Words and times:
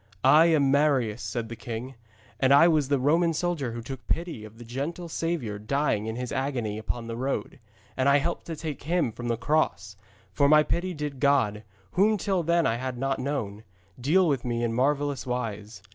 'I 0.23 0.45
am 0.47 0.71
Marius,' 0.71 1.21
said 1.21 1.47
the 1.47 1.55
king, 1.55 1.93
'and 2.39 2.51
I 2.51 2.67
was 2.67 2.87
that 2.89 2.97
Roman 2.97 3.35
soldier 3.35 3.73
who 3.73 3.83
took 3.83 4.07
pity 4.07 4.43
of 4.43 4.57
the 4.57 4.65
gentle 4.65 5.07
Saviour 5.07 5.59
dying 5.59 6.07
in 6.07 6.15
His 6.15 6.31
agony 6.31 6.79
upon 6.79 7.05
the 7.05 7.15
rood. 7.15 7.59
And 7.95 8.09
I 8.09 8.17
helped 8.17 8.47
to 8.47 8.55
take 8.55 8.81
Him 8.81 9.11
from 9.11 9.27
the 9.27 9.37
cross. 9.37 9.95
For 10.33 10.49
my 10.49 10.63
pity 10.63 10.95
did 10.95 11.19
God, 11.19 11.61
whom 11.91 12.17
till 12.17 12.41
then 12.41 12.65
I 12.65 12.77
had 12.77 12.97
not 12.97 13.19
known, 13.19 13.63
deal 13.99 14.27
with 14.27 14.43
me 14.43 14.63
in 14.63 14.73
marvellous 14.73 15.27
wise. 15.27 15.83